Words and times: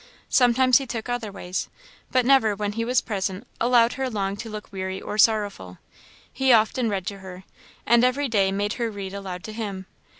Sometimes 0.29 0.79
he 0.79 0.87
took 0.87 1.09
other 1.09 1.31
ways, 1.31 1.69
but 2.11 2.25
never, 2.25 2.55
when 2.55 2.71
he 2.71 2.83
was 2.83 3.01
present, 3.01 3.45
allowed 3.59 3.93
her 3.93 4.09
long 4.09 4.35
to 4.37 4.49
look 4.49 4.71
weary 4.73 4.99
or 4.99 5.19
sorrowful. 5.19 5.77
He 6.33 6.51
often 6.51 6.89
read 6.89 7.05
to 7.05 7.19
her, 7.19 7.43
and 7.85 8.03
every 8.03 8.27
day 8.27 8.51
made 8.51 8.73
her 8.81 8.89
read 8.89 9.13
aloud 9.13 9.43
to 9.43 9.53
him. 9.53 9.85